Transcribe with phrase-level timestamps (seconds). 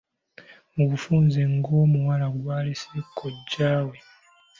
[0.75, 3.97] Mu bufunze ng'omuwala gw'aleese kojja we.